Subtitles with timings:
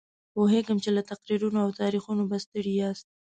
[0.33, 3.07] پوهېږم چې له تقریرونو او تاریخونو به ستړي یاست.